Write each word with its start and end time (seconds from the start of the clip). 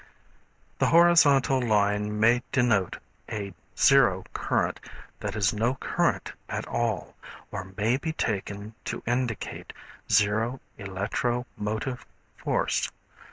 The 0.79 0.87
horizontal 0.87 1.61
line 1.61 2.19
may 2.19 2.41
denote 2.51 2.97
a 3.29 3.53
zero 3.77 4.23
current, 4.33 4.79
that 5.19 5.35
is 5.35 5.53
no 5.53 5.75
current 5.75 6.33
at 6.49 6.67
all, 6.67 7.13
or 7.51 7.71
may 7.77 7.97
be 7.97 8.11
taken 8.13 8.73
to 8.85 9.03
indicate 9.05 9.73
zero 10.11 10.59
electro 10.79 11.45
motive 11.55 12.03
force. 12.35 12.89